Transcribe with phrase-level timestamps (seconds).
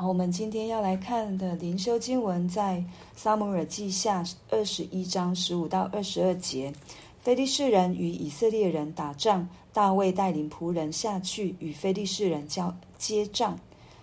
[0.00, 2.84] 好，我们今天要来看的灵修经文在
[3.16, 6.72] 撒母耳记下二十一章十五到二十二节。
[7.18, 13.58] 非利士人与以色列人打仗，大卫带领仆人下去与非利士人交接战，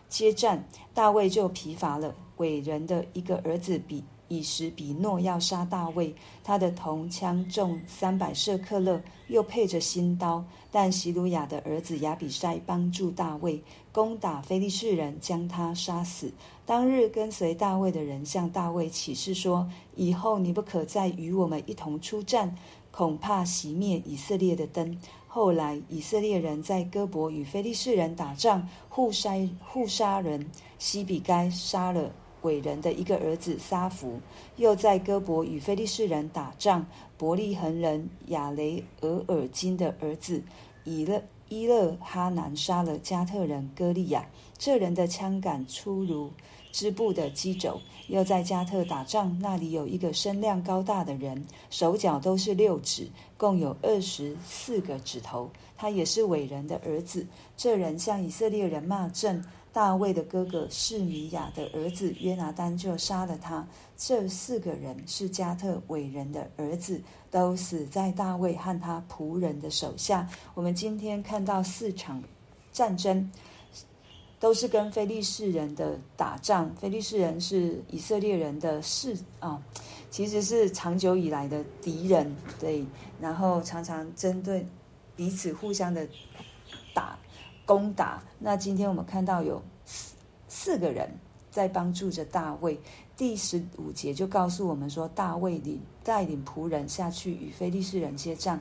[0.09, 2.13] 接战，大卫就疲乏了。
[2.35, 6.13] 伟人的一个儿子比以实比诺要杀大卫，
[6.43, 10.43] 他的铜枪重三百舍克勒，又配着新刀。
[10.71, 16.31] 但希鲁雅的儿子亚比筛帮助大卫攻打非利士人，将他杀死。
[16.65, 22.53] 当日跟随大卫的人向大卫起誓说：“以后你不可再与我们一同出战，
[22.91, 32.11] 恐怕熄灭以色列的灯。”后来以色列人在戈伯与非利士人打仗，互杀互杀人，西比该杀了。
[32.45, 34.19] 伟人的一个儿子撒弗，
[34.55, 36.85] 又在哥伯与非利士人打仗。
[37.17, 40.43] 伯利恒人亚雷俄尔金的儿子
[40.83, 44.27] 以勒伊勒哈南杀了加特人歌利亚，
[44.57, 46.29] 这人的枪杆粗如
[46.71, 47.79] 织布的机轴。
[48.07, 55.49] 又在加特打仗，那里有一个身量高大的人，手脚都是六指，共有二十四个指头。
[55.77, 57.25] 他也是伟人的儿子。
[57.57, 59.43] 这人向以色列人骂阵。
[59.75, 63.67] 大卫的哥哥示米亚的儿子约拿单就杀了他。
[63.97, 70.29] 这四个人是加特伟人的儿子，都死在大卫和他仆人的手下。
[70.53, 72.23] 我们今天看到四场
[72.71, 73.29] 战争，
[74.39, 76.73] 都是跟非利士人的打仗。
[76.79, 79.61] 非利士人是以色列人的士啊，
[80.09, 82.33] 其实是长久以来的敌人。
[82.61, 82.85] 对，
[83.19, 84.65] 然后常常针对
[85.17, 86.07] 彼此互相的
[86.93, 87.19] 打。
[87.65, 88.21] 攻打。
[88.39, 90.15] 那今天我们看到有四
[90.47, 91.09] 四个人
[91.51, 92.79] 在帮助着大卫。
[93.17, 98.59] 第十五节就告诉我们说，大卫领带领仆人下去与非利士人接战，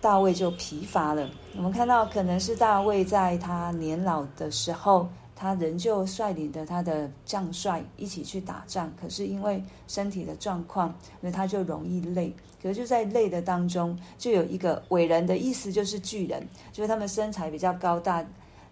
[0.00, 1.30] 大卫就疲乏了。
[1.56, 5.08] 我们看到可能是大卫在他年老的时候。
[5.36, 12.34] 他仍旧率领着他的将帅一起去打仗，可是因为身体的状况，那他就容易累。
[12.62, 18.24] 可是就在累的当中，就有一个伟人的意思，就是巨人，就是他们身材比较高大。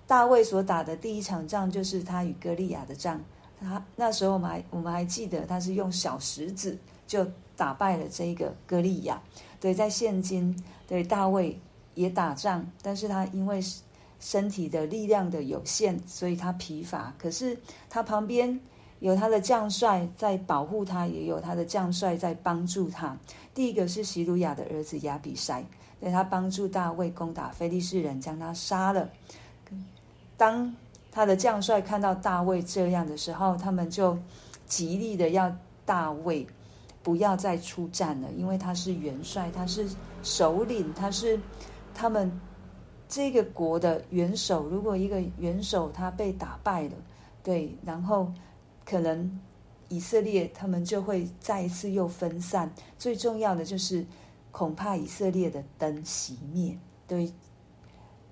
[0.07, 3.21] 大卫所打的第一场仗，就是他与歌利亚的仗。
[3.61, 6.77] 他那时候我们还我们还记得，他是用小石子
[7.07, 7.27] 就
[7.57, 9.23] 打败了这一个歌利亚。
[9.61, 10.57] 对，在现今，
[10.89, 11.59] 对大卫
[11.95, 13.63] 也打仗，但是他因为
[14.23, 17.13] 身体的力量的有限，所以他疲乏。
[17.19, 17.59] 可是
[17.91, 18.61] 他旁边
[19.01, 23.17] 有他的将帅在保护他，也有他的将帅在帮助他。
[23.53, 25.65] 第一个是洗鲁雅的儿子亚比筛，
[26.01, 29.11] 对他帮助大卫攻打非利士人，将他杀了。
[30.37, 30.73] 当
[31.11, 34.17] 他的将帅看到大卫这样的时候，他们就
[34.67, 35.53] 极力的要
[35.85, 36.47] 大卫
[37.03, 39.85] 不要再出战了，因为他是元帅，他是
[40.23, 41.41] 首领，他是
[41.93, 42.31] 他们。
[43.13, 46.95] 这个国的元首，如果一个元首他被打败了，
[47.43, 48.33] 对，然后
[48.87, 49.39] 可能
[49.91, 52.73] 以色列他们就会再一次又分散。
[52.99, 54.03] 最重要的就是，
[54.51, 56.75] 恐怕以色列的灯熄灭。
[57.07, 57.31] 对，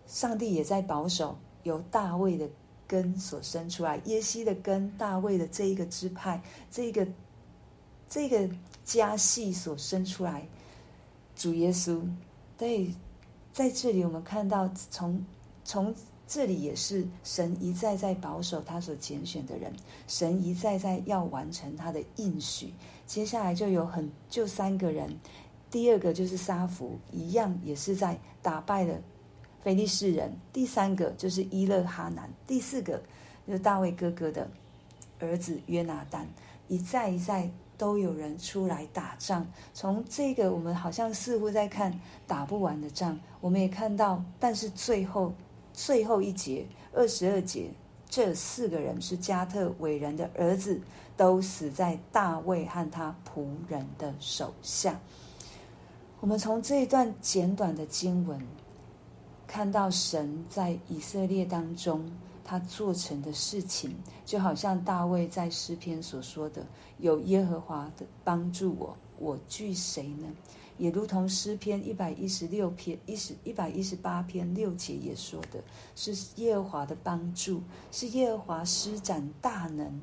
[0.06, 2.48] 上帝也在保守，由大卫的
[2.86, 7.06] 根所生出来，耶西的根，大卫的这一个支派，这个
[8.08, 8.48] 这个
[8.82, 10.48] 家系所生出来，
[11.36, 12.00] 主耶稣，
[12.56, 12.90] 对。
[13.60, 15.22] 在这里，我们看到从
[15.66, 15.94] 从
[16.26, 19.70] 这里也是神一再在保守他所拣选的人，
[20.08, 22.72] 神一再在要完成他的应许。
[23.06, 25.14] 接下来就有很就三个人，
[25.70, 28.94] 第二个就是沙弗，一样也是在打败了
[29.60, 30.34] 非利士人。
[30.54, 33.02] 第三个就是伊勒哈南，第四个
[33.46, 34.50] 就是大卫哥哥的
[35.18, 36.26] 儿子约拿单，
[36.66, 37.50] 一再一再。
[37.80, 39.46] 都有人出来打仗。
[39.72, 43.18] 从这个，我们好像似乎在看打不完的仗。
[43.40, 45.32] 我们也看到，但是最后
[45.72, 47.70] 最后一节二十二节，
[48.06, 50.78] 这四个人是加特伟人的儿子，
[51.16, 55.00] 都死在大卫和他仆人的手下。
[56.20, 58.38] 我们从这一段简短的经文，
[59.46, 62.12] 看到神在以色列当中。
[62.50, 63.94] 他做成的事情，
[64.26, 66.66] 就好像大卫在诗篇所说的
[66.98, 70.26] ：“有耶和华的帮助我，我惧谁呢？”
[70.76, 75.62] 也如同诗篇一百一十六篇一十一百一十八篇六节也说的，
[75.94, 76.12] 是
[76.42, 77.62] 耶和华的帮助，
[77.92, 80.00] 是耶和华施展大能，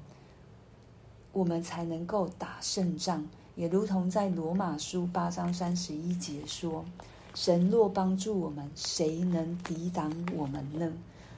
[1.33, 3.27] 我们才能够打胜仗。
[3.55, 6.85] 也如同在罗马书八章三十一节说
[7.35, 10.93] ：“神若帮助我们，谁能抵挡我们呢？”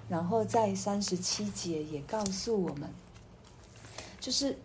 [0.09, 2.89] 然后在三十七节也告诉我们，
[4.19, 4.57] 就是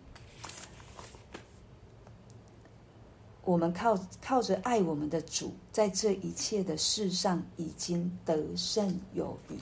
[3.43, 9.57] 我们靠靠着爱我们的主，在这一切的事上已经得胜有余。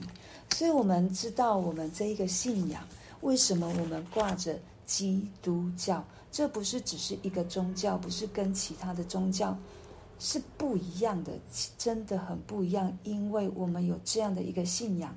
[0.56, 2.88] 所以，我们知道我们这一个信仰，
[3.22, 6.02] 为什么我们挂着基督教？
[6.32, 9.58] 这不是只是一个宗教，不是跟其他的宗教
[10.18, 11.34] 是不一样的，
[11.78, 12.98] 真的很不一样。
[13.04, 15.16] 因为我们有这样的一个信仰，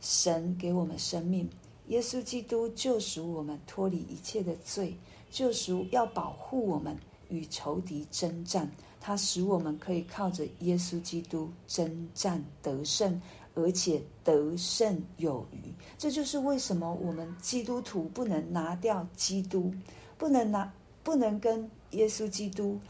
[0.00, 1.48] 神给我们生命，
[1.88, 4.96] 耶稣基督救赎我们脱离一切的罪，
[5.30, 6.96] 救赎要保护我们
[7.28, 8.70] 与仇敌征战，
[9.00, 13.20] 他使我们可以靠着耶稣基督征战得胜，
[13.54, 15.72] 而且得胜有余。
[15.96, 19.72] 这就是为什么我们基督徒不能拿掉基督。
[20.18, 20.72] 不能拿，
[21.04, 22.80] 不能跟耶稣基督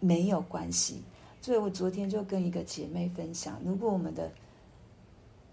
[0.00, 1.02] 没有关系。
[1.40, 4.30] 所以我昨天就跟一个姐妹分享，如果我们的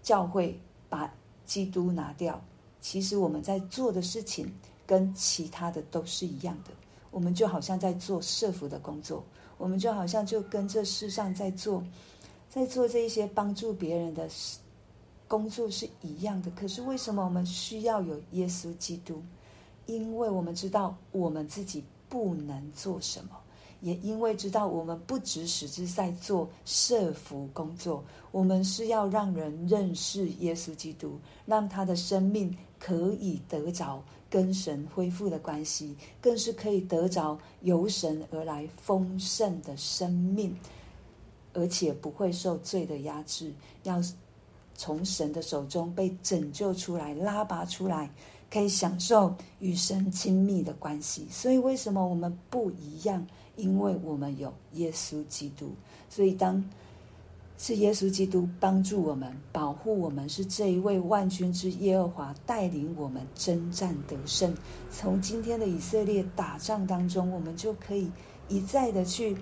[0.02, 0.60] 教会
[0.92, 1.10] 把
[1.46, 2.38] 基督拿掉，
[2.82, 4.52] 其实我们在做的事情
[4.86, 6.70] 跟其他的都是一样的。
[7.10, 9.24] 我们就好像在做社福的工作，
[9.56, 11.82] 我们就好像就跟这世上在做，
[12.50, 14.28] 在做这一些帮助别人的
[15.26, 16.50] 工作是一样的。
[16.50, 19.22] 可是为什么我们需要有耶稣基督？
[19.86, 23.30] 因为我们知道我们自己不能做什么，
[23.82, 40.56] 也因为知道我们不只是在做设福工作，我们是要让人认识耶稣基督，让他的生命可以得着跟神恢复的关系，更是可以得着由神而来丰盛的生命，
[41.52, 43.52] 而且不会受罪的压制，
[43.82, 44.00] 要
[44.76, 48.08] 从神的手中被拯救出来，拉拔出来。
[48.48, 53.26] 可以享受与神亲密的关系，所以为什么我们不一样？
[53.56, 55.70] 因为我们有耶稣基督，
[56.08, 56.64] 所以当
[57.58, 64.52] 是耶稣基督帮助我们、保护我们，是这一位万军之耶和华带领我们征战得胜。
[64.90, 68.10] 从今天的以色列打仗当中，我们就可以
[68.48, 69.36] 一再的去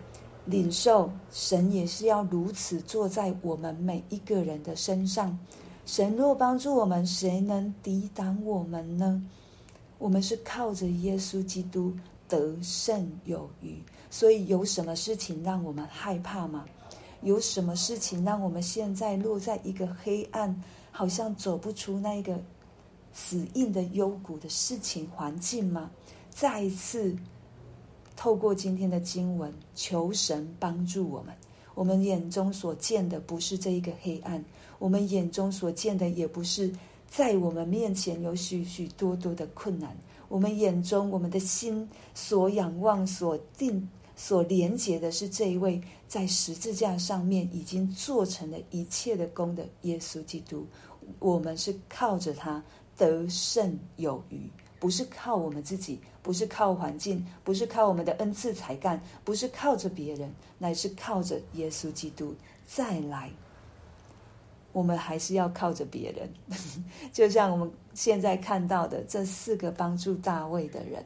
[0.44, 5.38] 领受，神也是要如此做在我们每一个人的身上。
[5.86, 9.22] 神若帮助我们，谁能抵挡我们呢？
[9.98, 11.92] 我们是靠着耶稣基督
[12.30, 13.82] 得胜有余。
[14.08, 16.64] 所以，有什么事情让我们害怕吗？
[17.22, 22.40] 有什么事情让我们现在落在一个黑暗，好像走不出那个
[23.12, 25.90] 死硬的幽谷的事情环境吗？
[26.30, 27.14] 再一次
[28.16, 31.34] 透过今天的经文，求神帮助我们。
[31.74, 34.42] 我们眼中所见的不是这一个黑暗。
[34.78, 36.72] 我们眼中所见的也不是
[37.06, 39.94] 在我们面前有许许多多的困难。
[40.30, 50.64] 我们眼中，我们的心所仰望、所定、所连接的是这一位在十字架上面已经做成了一切的功的耶稣基督。
[51.18, 52.62] 我们是靠着他
[52.96, 54.48] 得胜有余，
[54.78, 62.32] 不是靠我们自己，不是靠环境，不是靠我们的恩赐才干，不是靠着别人，乃是靠着耶稣基督
[62.64, 63.32] 再来。
[64.72, 66.30] 我们还是要靠着别人，
[67.12, 71.04] 就像我们现在看到的这四个帮助大卫的人，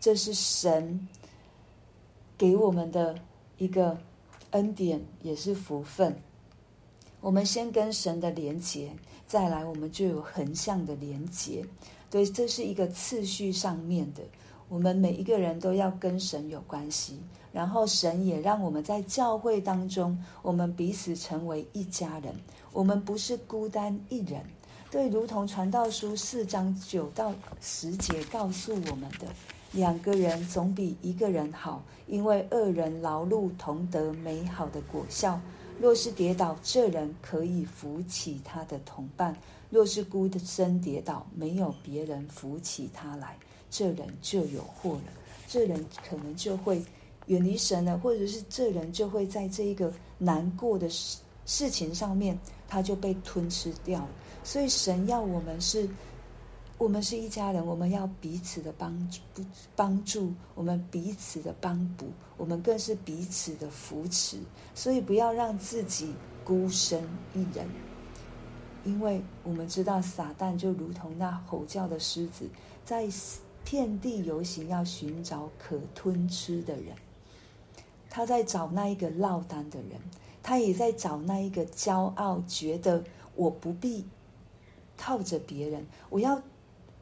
[0.00, 1.08] 这是神
[2.36, 3.16] 给我们的
[3.56, 3.96] 一个
[4.50, 6.16] 恩典，也是福分。
[7.20, 8.90] 我们先跟神的连结，
[9.26, 11.64] 再来我们就有横向的连结。
[12.10, 14.22] 对，这是一个次序上面的。
[14.68, 17.18] 我们每一个人都要跟神有关系，
[17.52, 22.34] 然后神也让我们在教会当中，我们彼此成为一家人。
[22.72, 24.42] 我们不是孤单一人，
[24.90, 29.26] 对，如同传道书四章九到十节告诉我们的，
[29.72, 35.40] 两个人总比一个人好，因为二人劳碌同得美好的果效。
[35.80, 39.32] 若是跌倒，这人可以扶起他的同伴；
[39.70, 43.36] 若是孤的身跌倒，没有别人扶起他来，
[43.70, 45.12] 这人就有祸了。
[45.46, 46.84] 这人可能就会
[47.26, 52.38] 远离神了，或者是这人就会在这一个难过的事事情上面。
[52.68, 54.08] 他就被吞吃掉了，
[54.44, 55.88] 所以神要我们是，
[56.76, 59.20] 我们是一家人，我们要彼此的帮助，
[59.74, 62.06] 帮助我们彼此的帮补，
[62.36, 64.38] 我们更是彼此的扶持。
[64.74, 66.12] 所以不要让自己
[66.44, 67.02] 孤身
[67.34, 67.66] 一人，
[68.84, 72.46] 因为我们知道撒旦就如同那吼叫的狮子，
[72.84, 73.08] 在
[73.64, 76.94] 遍地游行，要寻找可吞吃的人。
[78.10, 79.98] 他在找那一个落单的人。
[80.48, 83.04] 他也在找那一个骄傲，觉得
[83.36, 84.02] 我不必
[84.96, 85.86] 靠着别人。
[86.08, 86.40] 我要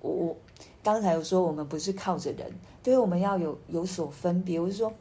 [0.00, 0.36] 我我
[0.82, 4.58] 刚才有说，我们不是靠着人，对，我们要有有所分别。
[4.58, 4.92] 我是说，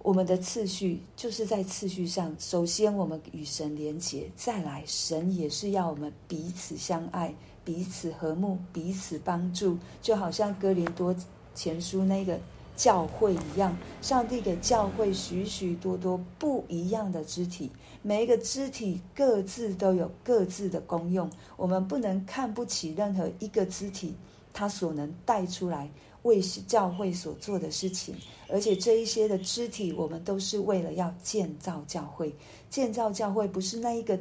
[0.00, 9.76] 我们的次序就是在次序上，首先我们与神连结，再来神也是要我们彼此相爱、彼此和睦、彼此帮助。
[10.00, 11.14] 就好像哥林多
[11.54, 12.40] 前书那个
[12.80, 17.70] 教会一样，上帝给教会许许多多不一样的肢体，
[18.00, 21.28] 每一个肢体各自都有各自的功用。
[21.58, 24.14] 我们不能看不起任何一个肢体，
[24.54, 25.90] 它所能带出来
[26.22, 28.14] 为教会所做的事情。
[28.48, 32.34] 而且这一些的肢体，我们都是为了要建造教会。
[32.70, 34.18] 建造教会不是那一个。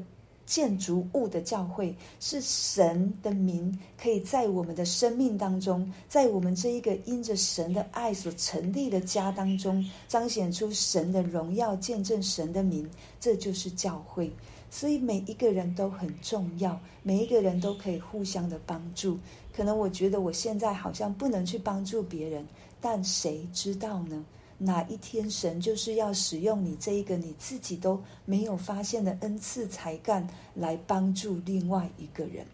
[0.49, 12.89] 建筑物的教会是神的名，可以在我们的生命当中，在我们这一个因着神的爱所成立的家当中，彰显出神的荣耀，见证神的名，
[13.19, 14.31] 这就是教会。
[14.71, 19.19] 所以每一个人都很重要，每一个人都可以互相的帮助。
[19.55, 22.43] 可能我觉得我现在好像不能去帮助别人，
[22.81, 24.25] 但谁知道呢？
[24.61, 32.45] 哪一天神就是要使用你这一个你自己都没有发现的恩赐才干来帮助另外一个人，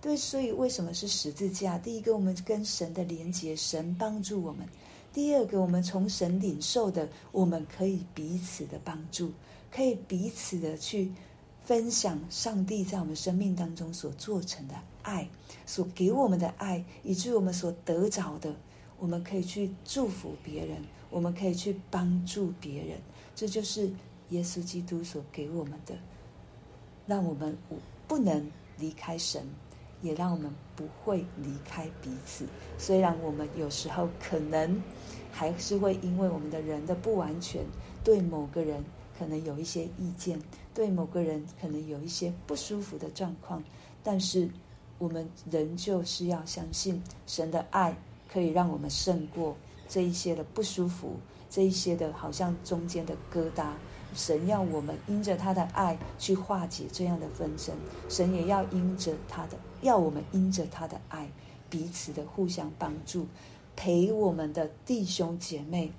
[0.00, 1.78] 对，所以为什么是十字架？
[1.78, 4.66] 第一个，我们跟神的连结，神帮助我们；
[5.10, 9.32] 第二个，我们从神领受的，我们可以彼此的帮助，
[9.72, 11.10] 可以彼此的去
[11.64, 15.26] 分享上帝在我们生命当中所做成的爱，
[15.64, 18.54] 所给我们的爱，以至于我们所得着的，
[19.04, 20.78] 我们可以去祝福别人。
[21.10, 22.98] 我们可以去帮助别人，
[23.36, 23.90] 这就是
[24.30, 25.94] 耶稣基督所给我们的，
[27.06, 27.54] 让我们
[28.08, 29.42] 不能离开神，
[30.00, 32.46] 也让我们不会离开彼此。
[32.78, 34.82] 虽然我们有时候可能
[35.30, 37.62] 还是会因为我们的人的不完全，
[38.02, 38.82] 对某个人
[39.16, 40.40] 可能有一些意见，
[40.72, 43.62] 对某个人可能有一些不舒服的状况，
[44.02, 44.48] 但是
[44.98, 47.96] 我们仍旧是要相信神的爱
[48.34, 49.54] 可以让我们胜过。
[49.86, 51.12] 这一些的不舒服，
[51.48, 53.66] 这一些的好像中间的疙瘩，
[54.12, 57.76] 神要我们因着他的爱去化解这样的纷争，
[58.08, 61.30] 神也要因着他的，要我们因着他的爱
[61.70, 63.26] 彼此的互相帮助，
[63.76, 65.92] 陪我们的弟兄姐妹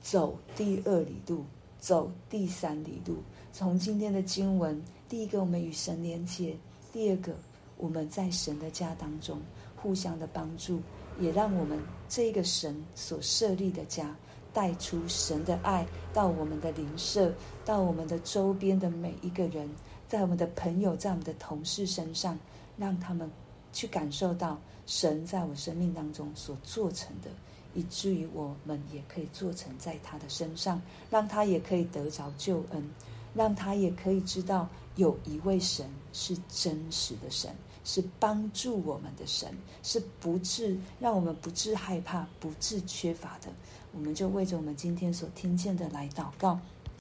[0.00, 1.44] 走第二里路，
[1.80, 3.16] 走第三里路。
[3.52, 6.54] 从今天的经文，第一个我们与神连接，
[6.92, 7.34] 第二个
[7.78, 9.40] 我们在神的家当中
[9.74, 10.80] 互相的帮助。
[11.20, 14.16] 也让我们这个神所设立的家，
[14.52, 17.32] 带出神的爱到我们的邻舍，
[17.64, 19.68] 到我们的周边的每一个人，
[20.08, 22.38] 在我们的朋友，在我们的同事身上，
[22.76, 23.30] 让他们
[23.72, 27.30] 去感受到神在我生命当中所做成的，
[27.74, 32.90] 以至于我们也可以做成在他的身上，让他也可以得着救恩，
[33.34, 37.54] 让他也可以知道有一位神是真实的神。
[37.92, 43.50] 是帮助我们的神，是不致让我们不致害怕、不致缺乏的。
[43.92, 46.60] 我们就为着我们今天所听见的来祷告。